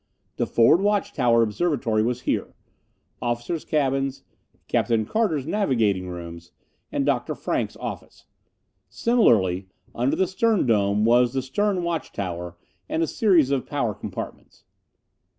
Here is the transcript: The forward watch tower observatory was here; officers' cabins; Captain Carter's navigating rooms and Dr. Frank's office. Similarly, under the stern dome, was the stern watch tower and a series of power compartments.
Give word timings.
The 0.37 0.47
forward 0.47 0.81
watch 0.81 1.13
tower 1.13 1.43
observatory 1.43 2.01
was 2.01 2.21
here; 2.21 2.55
officers' 3.21 3.63
cabins; 3.63 4.23
Captain 4.67 5.05
Carter's 5.05 5.45
navigating 5.45 6.09
rooms 6.09 6.51
and 6.91 7.05
Dr. 7.05 7.35
Frank's 7.35 7.77
office. 7.77 8.25
Similarly, 8.89 9.67
under 9.93 10.15
the 10.15 10.25
stern 10.25 10.65
dome, 10.65 11.05
was 11.05 11.33
the 11.33 11.43
stern 11.43 11.83
watch 11.83 12.11
tower 12.11 12.57
and 12.89 13.03
a 13.03 13.07
series 13.07 13.51
of 13.51 13.67
power 13.67 13.93
compartments. 13.93 14.63